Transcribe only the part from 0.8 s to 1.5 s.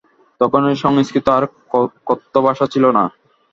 সংস্কৃত আর